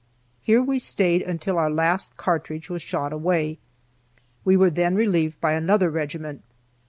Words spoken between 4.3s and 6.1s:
We were then relieved by another